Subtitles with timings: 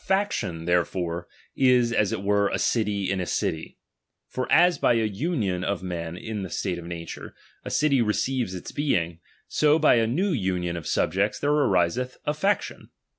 [0.01, 3.77] k faction, therefore, is as it were a city ia a city:
[4.27, 8.55] for as by aa nuiou of men in the state of nature, a city receives
[8.55, 12.33] its being, so by a new union of sub jects there ariseth a.
[12.33, 12.89] faction.